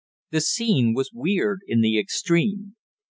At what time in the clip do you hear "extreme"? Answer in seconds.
1.99-2.75